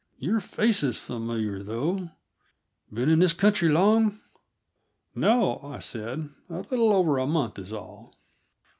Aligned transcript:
"Your 0.17 0.39
face 0.39 0.81
is 0.81 0.97
familiar, 0.99 1.61
though; 1.61 2.09
been 2.91 3.07
in 3.07 3.19
this 3.19 3.33
country 3.33 3.69
long?" 3.69 4.19
"No," 5.13 5.59
I 5.63 5.77
said; 5.77 6.27
"a 6.49 6.61
little 6.61 6.91
over 6.91 7.19
a 7.19 7.27
month 7.27 7.59
is 7.59 7.71
all." 7.71 8.15